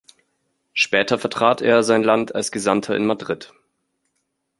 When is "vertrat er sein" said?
1.19-2.01